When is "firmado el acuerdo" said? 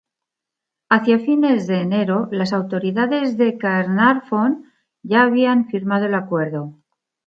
5.67-6.73